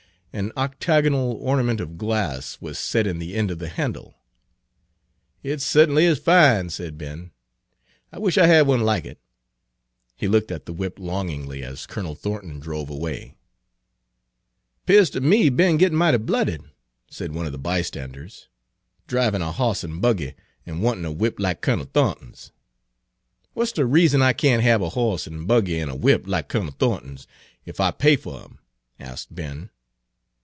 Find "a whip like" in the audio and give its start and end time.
21.03-21.59, 25.89-26.47